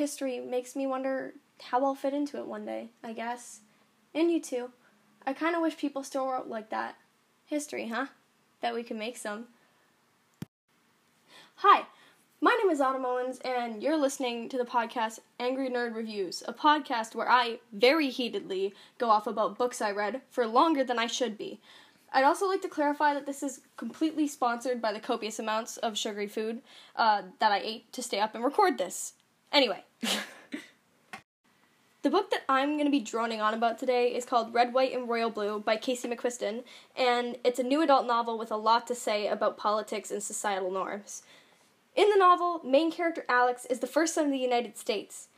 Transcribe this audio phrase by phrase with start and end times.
[0.00, 3.60] history makes me wonder how I'll fit into it one day, I guess.
[4.14, 4.70] And you too.
[5.26, 6.96] I kind of wish people still wrote like that.
[7.44, 8.06] History, huh?
[8.62, 9.48] That we can make some.
[11.56, 11.82] Hi,
[12.40, 16.54] my name is Autumn Owens, and you're listening to the podcast Angry Nerd Reviews, a
[16.54, 21.08] podcast where I very heatedly go off about books I read for longer than I
[21.08, 21.60] should be.
[22.10, 25.98] I'd also like to clarify that this is completely sponsored by the copious amounts of
[25.98, 26.62] sugary food
[26.96, 29.12] uh, that I ate to stay up and record this.
[29.52, 29.84] Anyway.
[32.02, 34.94] The book that I'm going to be droning on about today is called Red, White,
[34.94, 36.64] and Royal Blue by Casey McQuiston,
[36.96, 40.70] and it's a new adult novel with a lot to say about politics and societal
[40.70, 41.22] norms.
[41.94, 45.28] In the novel, main character Alex is the first son of the United States.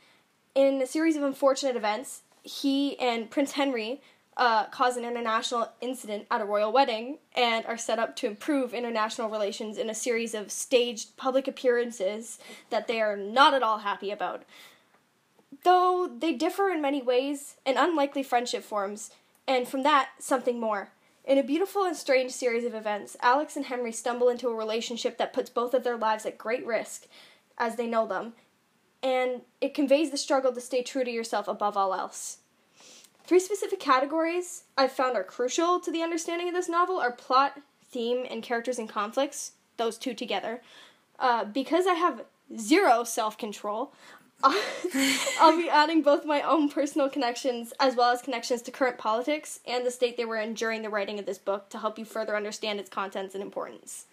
[0.55, 3.99] In a series of unfortunate events, he and Prince Henry
[4.37, 8.73] uh, cause an international incident at a royal wedding and are set up to improve
[8.73, 12.39] international relations in a series of staged public appearances
[12.69, 14.43] that they are not at all happy about.
[15.63, 19.11] Though they differ in many ways, an unlikely friendship forms,
[19.47, 20.89] and from that, something more.
[21.25, 25.17] In a beautiful and strange series of events, Alex and Henry stumble into a relationship
[25.17, 27.05] that puts both of their lives at great risk
[27.57, 28.33] as they know them,
[29.01, 32.39] and it conveys the struggle to stay true to yourself above all else.
[33.25, 37.61] Three specific categories I've found are crucial to the understanding of this novel are plot,
[37.85, 40.61] theme, and characters and conflicts, those two together.
[41.19, 42.25] Uh, because I have
[42.57, 43.93] zero self control,
[45.39, 49.61] I'll be adding both my own personal connections as well as connections to current politics
[49.65, 52.03] and the state they were in during the writing of this book to help you
[52.03, 54.05] further understand its contents and importance.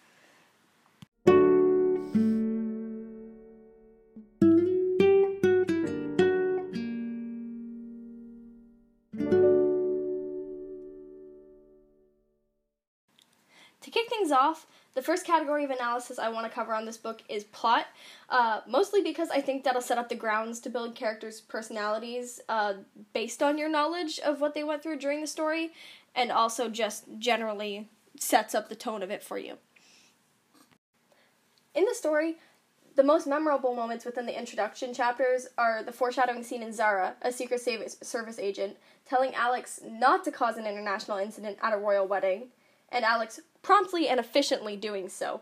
[13.81, 16.97] To kick things off, the first category of analysis I want to cover on this
[16.97, 17.87] book is plot,
[18.29, 22.73] uh, mostly because I think that'll set up the grounds to build characters' personalities uh,
[23.13, 25.71] based on your knowledge of what they went through during the story,
[26.13, 27.87] and also just generally
[28.19, 29.57] sets up the tone of it for you.
[31.73, 32.35] In the story,
[32.95, 37.31] the most memorable moments within the introduction chapters are the foreshadowing scene in Zahra, a
[37.31, 38.75] Secret Service agent,
[39.07, 42.49] telling Alex not to cause an international incident at a royal wedding,
[42.91, 45.41] and Alex promptly and efficiently doing so.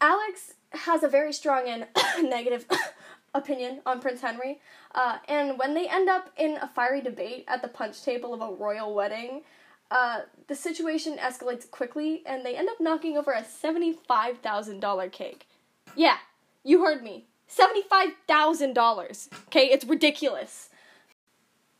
[0.00, 1.86] Alex has a very strong and
[2.30, 2.66] negative
[3.34, 4.60] opinion on Prince Henry,
[4.94, 8.40] uh, and when they end up in a fiery debate at the punch table of
[8.40, 9.42] a royal wedding,
[9.90, 15.46] uh, the situation escalates quickly, and they end up knocking over a $75,000 cake.
[15.94, 16.16] Yeah,
[16.64, 17.26] you heard me.
[17.50, 19.28] $75,000.
[19.48, 20.70] Okay, it's ridiculous.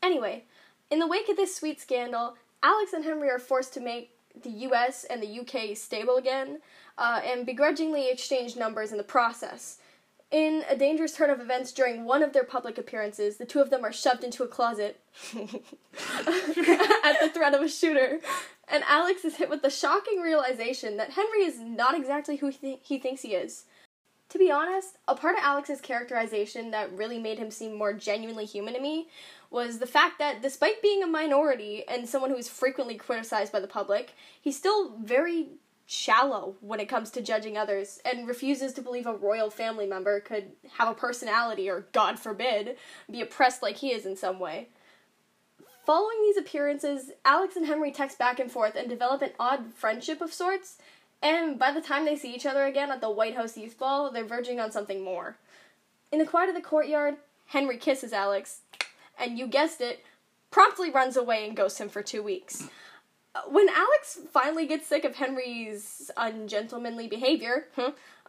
[0.03, 0.43] Anyway,
[0.91, 4.49] in the wake of this sweet scandal, Alex and Henry are forced to make the
[4.49, 6.59] US and the UK stable again,
[6.97, 9.77] uh, and begrudgingly exchange numbers in the process.
[10.31, 13.69] In a dangerous turn of events during one of their public appearances, the two of
[13.69, 14.99] them are shoved into a closet
[15.35, 18.19] at the threat of a shooter,
[18.67, 22.57] and Alex is hit with the shocking realization that Henry is not exactly who he,
[22.57, 23.65] th- he thinks he is.
[24.33, 28.45] To be honest, a part of Alex's characterization that really made him seem more genuinely
[28.45, 29.07] human to me
[29.51, 33.59] was the fact that despite being a minority and someone who is frequently criticized by
[33.59, 35.49] the public, he's still very
[35.85, 40.19] shallow when it comes to judging others and refuses to believe a royal family member
[40.19, 40.45] could
[40.77, 42.75] have a personality or, God forbid,
[43.11, 44.69] be oppressed like he is in some way.
[45.85, 50.21] Following these appearances, Alex and Henry text back and forth and develop an odd friendship
[50.21, 50.79] of sorts,
[51.23, 54.11] and by the time they see each other again at the White House Youth Ball,
[54.11, 55.37] they're verging on something more.
[56.11, 57.15] In the quiet of the courtyard,
[57.47, 58.59] Henry kisses Alex,
[59.17, 60.03] and you guessed it,
[60.51, 62.67] promptly runs away and ghosts him for two weeks.
[63.47, 67.67] When Alex finally gets sick of Henry's ungentlemanly behavior,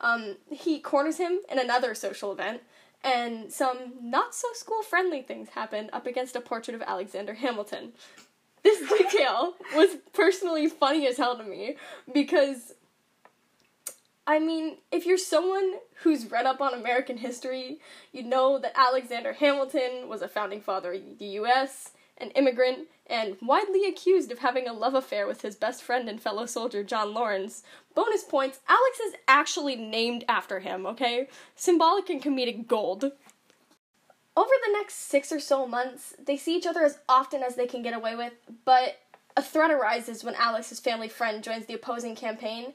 [0.00, 2.62] um, he corners him in another social event,
[3.02, 7.92] and some not so school friendly things happen up against a portrait of Alexander Hamilton.
[8.62, 11.76] This detail was personally funny as hell to me
[12.14, 12.72] because
[14.26, 17.80] I mean, if you're someone who's read up on American history,
[18.12, 23.36] you know that Alexander Hamilton was a founding father of the US, an immigrant, and
[23.42, 27.12] widely accused of having a love affair with his best friend and fellow soldier John
[27.12, 27.62] Laurens.
[27.94, 31.28] Bonus points Alex is actually named after him, okay?
[31.54, 33.12] Symbolic and comedic gold.
[34.36, 37.66] Over the next six or so months, they see each other as often as they
[37.66, 38.32] can get away with,
[38.64, 39.00] but
[39.36, 42.72] a threat arises when Alex's family friend joins the opposing campaign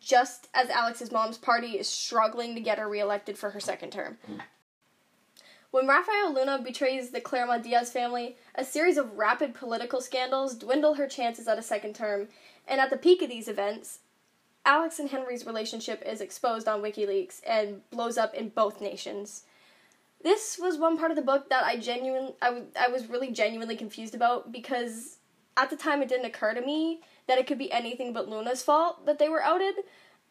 [0.00, 4.18] just as Alex's mom's party is struggling to get her reelected for her second term.
[4.26, 4.38] Hmm.
[5.70, 10.94] When Rafael Luna betrays the Claremont Diaz family, a series of rapid political scandals dwindle
[10.94, 12.28] her chances at a second term,
[12.68, 14.00] and at the peak of these events,
[14.66, 19.44] Alex and Henry's relationship is exposed on WikiLeaks and blows up in both nations.
[20.22, 23.32] this was one part of the book that I genuinely I, w- I was really
[23.32, 25.18] genuinely confused about because
[25.56, 28.62] at the time it didn't occur to me that it could be anything but Luna's
[28.62, 29.74] fault that they were outed.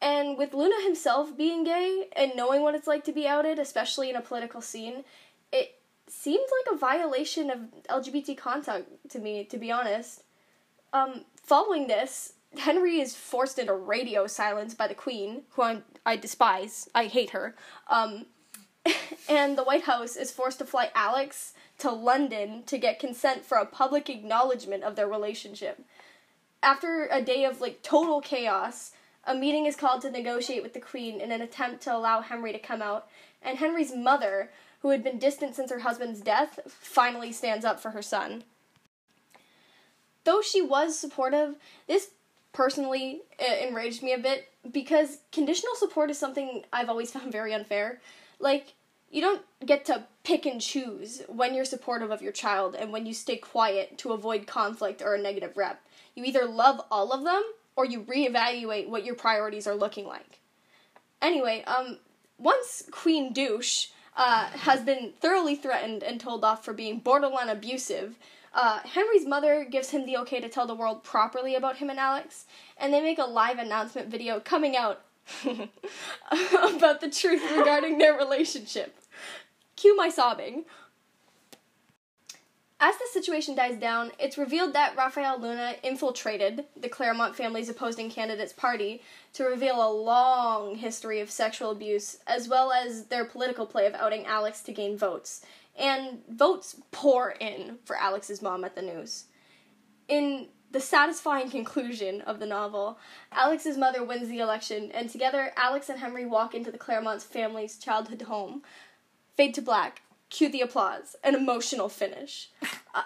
[0.01, 4.09] And with Luna himself being gay and knowing what it's like to be outed, especially
[4.09, 5.03] in a political scene,
[5.51, 5.75] it
[6.07, 7.59] seemed like a violation of
[7.89, 10.23] LGBT contact to me, to be honest.
[10.91, 16.17] Um, following this, Henry is forced into radio silence by the Queen, who I, I
[16.17, 16.89] despise.
[16.93, 17.55] I hate her.
[17.87, 18.25] Um,
[19.29, 23.57] and the White House is forced to fly Alex to London to get consent for
[23.57, 25.83] a public acknowledgement of their relationship.
[26.63, 28.91] After a day of like total chaos,
[29.25, 32.51] a meeting is called to negotiate with the Queen in an attempt to allow Henry
[32.51, 33.07] to come out,
[33.41, 37.91] and Henry's mother, who had been distant since her husband's death, finally stands up for
[37.91, 38.43] her son.
[40.23, 41.55] Though she was supportive,
[41.87, 42.11] this
[42.53, 47.53] personally uh, enraged me a bit because conditional support is something I've always found very
[47.53, 47.99] unfair.
[48.39, 48.73] Like,
[49.09, 53.05] you don't get to pick and choose when you're supportive of your child and when
[53.05, 55.81] you stay quiet to avoid conflict or a negative rep.
[56.15, 57.43] You either love all of them
[57.75, 60.39] or you reevaluate what your priorities are looking like.
[61.21, 61.99] Anyway, um,
[62.37, 63.87] once Queen Douche
[64.17, 68.17] uh, has been thoroughly threatened and told off for being borderline abusive,
[68.53, 71.99] uh, Henry's mother gives him the okay to tell the world properly about him and
[71.99, 72.45] Alex,
[72.77, 75.01] and they make a live announcement video coming out
[75.45, 78.97] about the truth regarding their relationship.
[79.75, 80.65] Cue my sobbing.
[82.83, 88.09] As the situation dies down, it's revealed that Rafael Luna infiltrated the Claremont family's opposing
[88.09, 93.67] candidate's party to reveal a long history of sexual abuse, as well as their political
[93.67, 95.45] play of outing Alex to gain votes.
[95.77, 99.25] And votes pour in for Alex's mom at the news.
[100.07, 102.97] In the satisfying conclusion of the novel,
[103.31, 107.77] Alex's mother wins the election, and together Alex and Henry walk into the Claremont family's
[107.77, 108.63] childhood home.
[109.37, 110.01] Fade to black
[110.31, 112.49] cue the applause, an emotional finish.
[112.93, 113.03] Uh,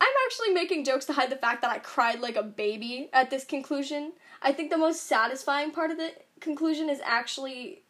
[0.00, 3.30] I'm actually making jokes to hide the fact that I cried like a baby at
[3.30, 4.12] this conclusion.
[4.42, 7.82] I think the most satisfying part of the conclusion is actually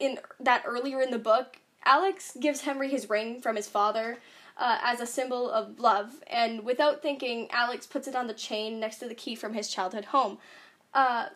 [0.00, 4.18] in that earlier in the book, Alex gives Henry his ring from his father
[4.56, 8.80] uh, as a symbol of love, and without thinking, Alex puts it on the chain
[8.80, 10.38] next to the key from his childhood home,
[10.94, 11.26] uh,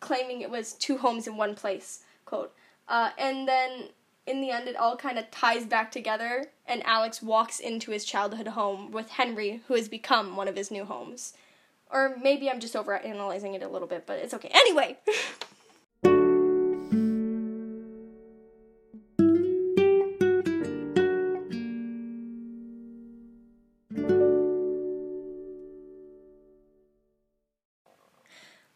[0.00, 2.00] claiming it was two homes in one place.
[2.24, 2.54] Quote.
[2.88, 3.88] Uh, and then
[4.30, 8.04] in the end, it all kind of ties back together, and Alex walks into his
[8.04, 11.34] childhood home with Henry, who has become one of his new homes.
[11.90, 14.50] Or maybe I'm just over analyzing it a little bit, but it's okay.
[14.54, 14.96] Anyway!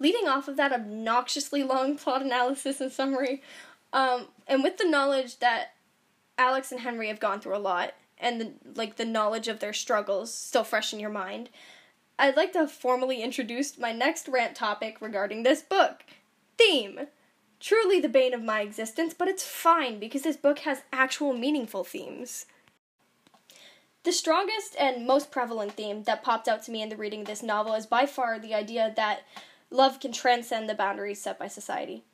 [0.01, 3.41] Leading off of that obnoxiously long plot analysis and summary,
[3.94, 5.73] um, and with the knowledge that
[6.37, 9.73] Alex and Henry have gone through a lot, and the, like the knowledge of their
[9.73, 11.49] struggles still fresh in your mind,
[12.19, 16.05] I'd like to formally introduce my next rant topic regarding this book.
[16.58, 17.06] Theme.
[17.61, 21.82] Truly the bane of my existence, but it's fine because this book has actual meaningful
[21.82, 22.46] themes.
[24.03, 27.27] The strongest and most prevalent theme that popped out to me in the reading of
[27.27, 29.22] this novel is by far the idea that
[29.70, 32.05] love can transcend the boundaries set by society.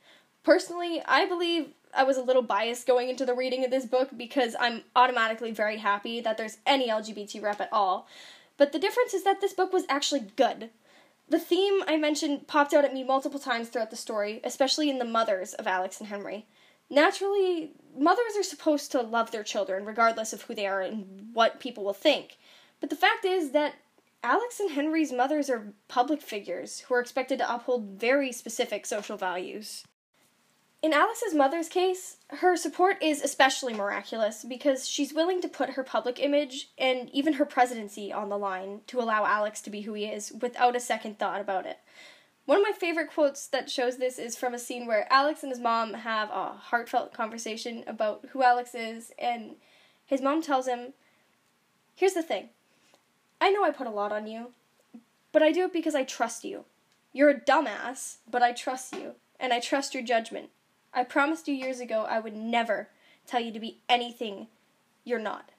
[0.42, 4.10] Personally, I believe I was a little biased going into the reading of this book
[4.16, 8.06] because I'm automatically very happy that there's any LGBT rep at all.
[8.56, 10.70] But the difference is that this book was actually good.
[11.28, 14.98] The theme I mentioned popped out at me multiple times throughout the story, especially in
[14.98, 16.46] the mothers of Alex and Henry.
[16.88, 21.60] Naturally, mothers are supposed to love their children regardless of who they are and what
[21.60, 22.36] people will think.
[22.80, 23.74] But the fact is that
[24.22, 29.16] Alex and Henry's mothers are public figures who are expected to uphold very specific social
[29.16, 29.84] values.
[30.82, 35.84] In Alex's mother's case, her support is especially miraculous because she's willing to put her
[35.84, 39.92] public image and even her presidency on the line to allow Alex to be who
[39.92, 41.80] he is without a second thought about it.
[42.46, 45.52] One of my favorite quotes that shows this is from a scene where Alex and
[45.52, 49.56] his mom have a heartfelt conversation about who Alex is, and
[50.06, 50.94] his mom tells him,
[51.94, 52.48] Here's the thing
[53.38, 54.52] I know I put a lot on you,
[55.30, 56.64] but I do it because I trust you.
[57.12, 60.48] You're a dumbass, but I trust you, and I trust your judgment.
[60.92, 62.88] I promised you years ago I would never
[63.26, 64.48] tell you to be anything
[65.04, 65.50] you're not.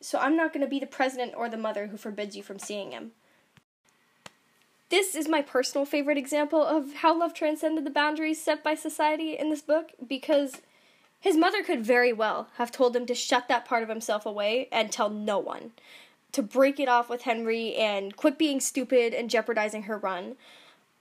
[0.00, 2.58] So I'm not going to be the president or the mother who forbids you from
[2.58, 3.12] seeing him.
[4.90, 9.36] This is my personal favorite example of how love transcended the boundaries set by society
[9.36, 10.62] in this book because
[11.20, 14.68] his mother could very well have told him to shut that part of himself away
[14.72, 15.72] and tell no one,
[16.32, 20.36] to break it off with Henry and quit being stupid and jeopardizing her run.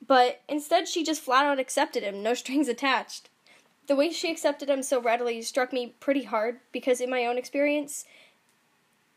[0.05, 3.29] But instead, she just flat out accepted him, no strings attached.
[3.87, 7.37] The way she accepted him so readily struck me pretty hard because, in my own
[7.37, 8.05] experience,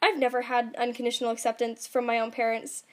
[0.00, 2.84] I've never had unconditional acceptance from my own parents.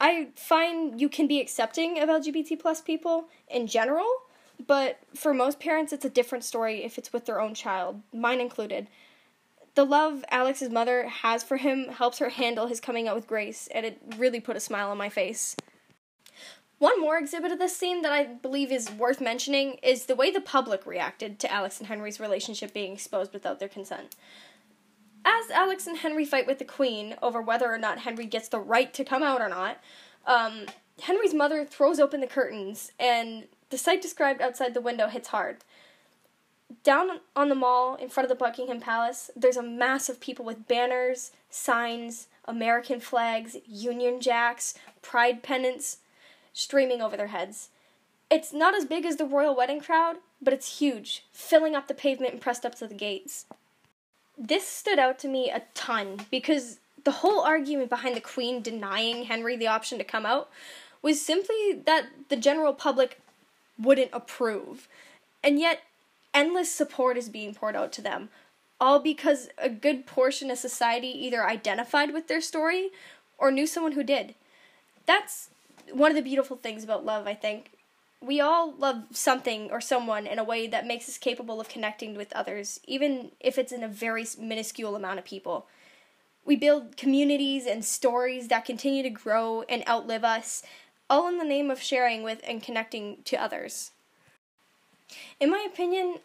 [0.00, 4.06] I find you can be accepting of LGBT plus people in general,
[4.64, 8.40] but for most parents, it's a different story if it's with their own child, mine
[8.40, 8.86] included.
[9.74, 13.68] The love Alex's mother has for him helps her handle his coming out with grace,
[13.72, 15.56] and it really put a smile on my face.
[16.78, 20.30] One more exhibit of this scene that I believe is worth mentioning is the way
[20.30, 24.14] the public reacted to Alex and Henry's relationship being exposed without their consent.
[25.24, 28.60] As Alex and Henry fight with the Queen over whether or not Henry gets the
[28.60, 29.78] right to come out or not,
[30.24, 30.66] um,
[31.02, 35.58] Henry's mother throws open the curtains, and the sight described outside the window hits hard.
[36.84, 40.44] Down on the mall in front of the Buckingham Palace, there's a mass of people
[40.44, 45.98] with banners, signs, American flags, Union Jacks, pride pennants
[46.58, 47.68] streaming over their heads.
[48.28, 51.94] It's not as big as the royal wedding crowd, but it's huge, filling up the
[51.94, 53.46] pavement and pressed up to the gates.
[54.36, 59.24] This stood out to me a ton because the whole argument behind the Queen denying
[59.24, 60.50] Henry the option to come out
[61.00, 63.20] was simply that the general public
[63.80, 64.88] wouldn't approve.
[65.44, 65.82] And yet,
[66.34, 68.30] endless support is being poured out to them,
[68.80, 72.90] all because a good portion of society either identified with their story
[73.38, 74.34] or knew someone who did.
[75.06, 75.50] That's
[75.92, 77.72] one of the beautiful things about love, I think.
[78.20, 82.16] We all love something or someone in a way that makes us capable of connecting
[82.16, 85.66] with others, even if it's in a very minuscule amount of people.
[86.44, 90.62] We build communities and stories that continue to grow and outlive us,
[91.08, 93.92] all in the name of sharing with and connecting to others.
[95.38, 96.16] In my opinion,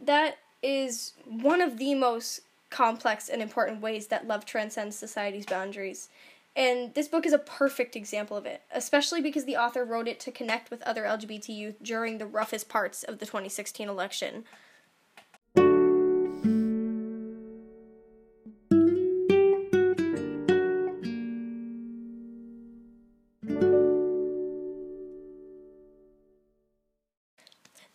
[0.00, 2.40] that is one of the most
[2.70, 6.08] complex and important ways that love transcends society's boundaries.
[6.56, 10.20] And this book is a perfect example of it, especially because the author wrote it
[10.20, 14.44] to connect with other LGBT youth during the roughest parts of the 2016 election.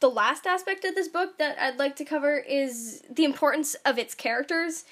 [0.02, 3.98] The last aspect of this book that I'd like to cover is the importance of
[3.98, 4.86] its characters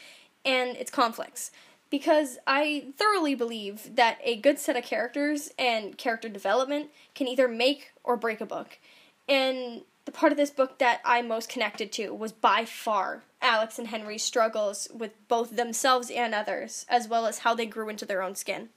[0.46, 1.52] and its conflicts
[1.90, 7.48] because I thoroughly believe that a good set of characters and character development can either
[7.48, 8.80] make or break a book.
[9.28, 13.78] And the part of this book that I most connected to was by far Alex
[13.78, 18.06] and Henry's struggles with both themselves and others, as well as how they grew into
[18.06, 18.70] their own skin.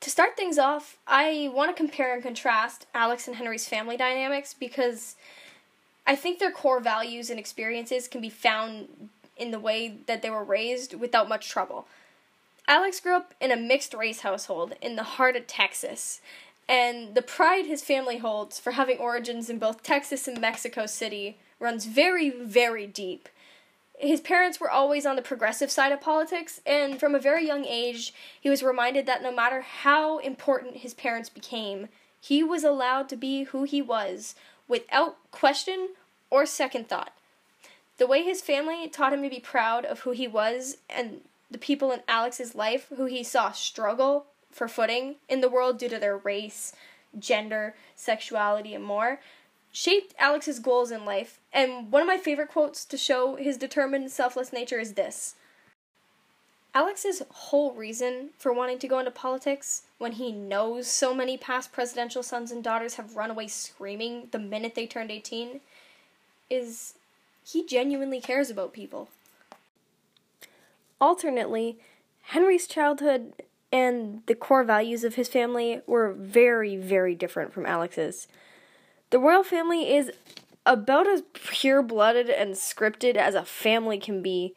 [0.00, 4.54] To start things off, I want to compare and contrast Alex and Henry's family dynamics
[4.54, 5.14] because
[6.06, 10.30] I think their core values and experiences can be found in the way that they
[10.30, 11.88] were raised without much trouble.
[12.68, 16.20] Alex grew up in a mixed race household in the heart of Texas,
[16.68, 21.38] and the pride his family holds for having origins in both Texas and Mexico City
[21.58, 23.28] runs very, very deep.
[23.98, 27.64] His parents were always on the progressive side of politics, and from a very young
[27.64, 31.88] age, he was reminded that no matter how important his parents became,
[32.20, 34.34] he was allowed to be who he was
[34.68, 35.90] without question
[36.30, 37.12] or second thought.
[38.00, 41.58] The way his family taught him to be proud of who he was and the
[41.58, 45.98] people in Alex's life who he saw struggle for footing in the world due to
[45.98, 46.72] their race,
[47.18, 49.20] gender, sexuality, and more,
[49.70, 51.40] shaped Alex's goals in life.
[51.52, 55.34] And one of my favorite quotes to show his determined, selfless nature is this
[56.72, 61.70] Alex's whole reason for wanting to go into politics, when he knows so many past
[61.70, 65.60] presidential sons and daughters have run away screaming the minute they turned 18,
[66.48, 66.94] is
[67.44, 69.08] he genuinely cares about people.
[71.00, 71.78] Alternately,
[72.22, 73.32] Henry's childhood
[73.72, 78.28] and the core values of his family were very, very different from Alex's.
[79.10, 80.10] The royal family is
[80.66, 84.54] about as pure blooded and scripted as a family can be.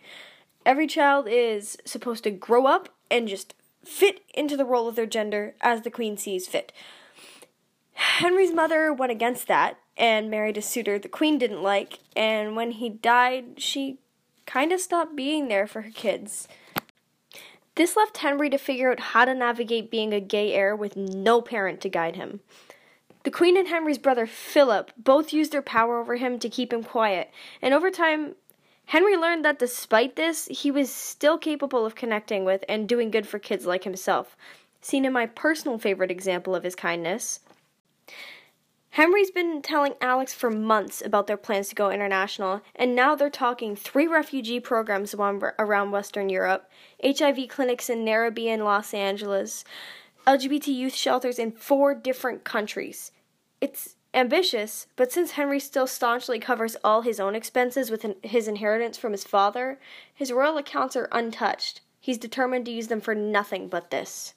[0.66, 5.06] Every child is supposed to grow up and just fit into the role of their
[5.06, 6.72] gender as the queen sees fit.
[7.94, 12.72] Henry's mother went against that and married a suitor the queen didn't like, and when
[12.72, 14.00] he died, she
[14.46, 16.48] kind of stopped being there for her kids.
[17.76, 21.42] This left Henry to figure out how to navigate being a gay heir with no
[21.42, 22.42] parent to guide him.
[23.24, 26.84] The Queen and Henry's brother Philip both used their power over him to keep him
[26.84, 27.32] quiet,
[27.62, 28.36] and over time,
[28.86, 33.26] Henry learned that despite this, he was still capable of connecting with and doing good
[33.26, 34.36] for kids like himself.
[34.82, 37.40] Seen in my personal favorite example of his kindness,
[38.94, 43.28] Henry's been telling Alex for months about their plans to go international, and now they're
[43.28, 46.70] talking three refugee programs around Western Europe,
[47.04, 49.66] HIV clinics in Nairobi and Los Angeles,
[50.28, 53.12] LGBT youth shelters in four different countries.
[53.60, 59.00] It's ambitious, but since Henry still staunchly covers all his own expenses with his inheritance
[59.00, 59.80] from his father,
[60.14, 61.82] his royal accounts are untouched.
[62.00, 64.36] He's determined to use them for nothing but this.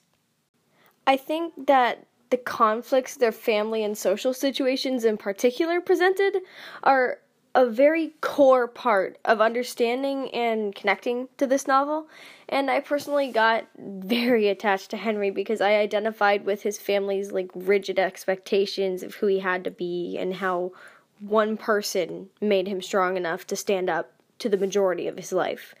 [1.05, 6.37] I think that the conflicts their family and social situations in particular presented
[6.83, 7.19] are
[7.55, 12.07] a very core part of understanding and connecting to this novel.
[12.47, 17.49] And I personally got very attached to Henry because I identified with his family's like
[17.55, 20.71] rigid expectations of who he had to be and how
[21.19, 25.73] one person made him strong enough to stand up to the majority of his life.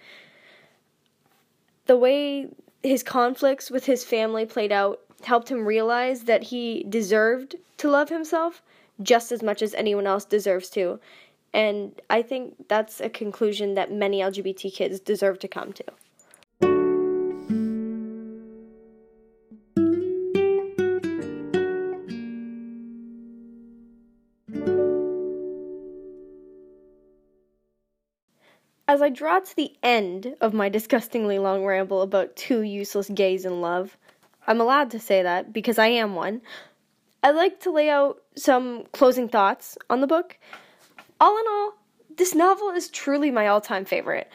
[1.85, 2.47] The way
[2.81, 8.09] his conflicts with his family played out helped him realize that he deserved to love
[8.09, 8.61] himself
[9.01, 10.99] just as much as anyone else deserves to.
[11.53, 15.83] And I think that's a conclusion that many LGBT kids deserve to come to.
[28.89, 33.45] As I draw to the end of my disgustingly long ramble about two useless gays
[33.45, 33.97] in love,
[34.47, 36.41] I'm allowed to say that because I am one.
[37.23, 40.37] I'd like to lay out some closing thoughts on the book
[41.19, 41.73] all in all,
[42.15, 44.29] this novel is truly my all time favorite,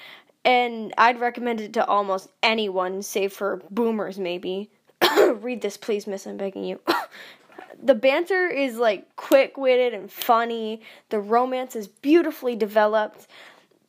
[0.45, 4.71] and I'd recommend it to almost anyone, save for boomers, maybe.
[5.19, 6.81] Read this, please, miss, I'm begging you.
[7.83, 13.27] the banter is like quick witted and funny, the romance is beautifully developed.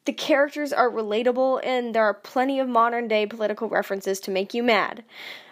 [0.06, 4.54] The characters are relatable, and there are plenty of modern day political references to make
[4.54, 5.04] you mad.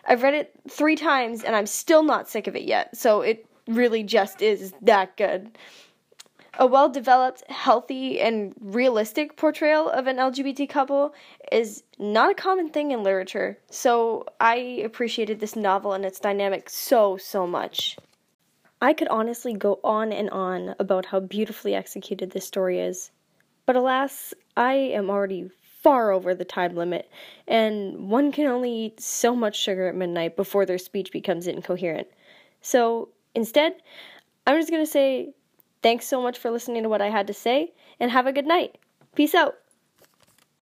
[0.05, 3.45] I've read it three times, and I'm still not sick of it yet, so it
[3.67, 5.57] really just is that good.
[6.59, 11.13] A well developed, healthy, and realistic portrayal of an LGBT couple
[11.51, 16.69] is not a common thing in literature, so I appreciated this novel and its dynamic
[16.69, 17.97] so, so much.
[18.81, 23.11] I could honestly go on and on about how beautifully executed this story is,
[23.65, 27.09] but alas, I am already far over the time limit,
[27.47, 32.07] and one can only eat so much sugar at midnight before their speech becomes incoherent.
[32.61, 33.81] So, instead,
[34.45, 35.33] I'm just gonna say
[35.81, 38.45] Thanks so much for listening to what I had to say, and have a good
[38.45, 38.77] night.
[39.15, 39.55] Peace out.